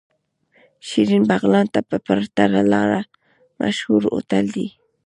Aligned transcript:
شيرين 0.87 1.23
بغلان 1.29 1.65
ته 1.73 1.79
په 1.89 1.97
پرته 2.05 2.43
لاره 2.73 3.01
مشهور 3.59 4.01
هوټل 4.11 4.45
دی. 4.55 4.67